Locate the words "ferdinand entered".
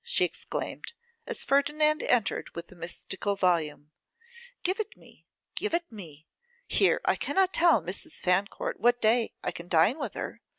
1.45-2.49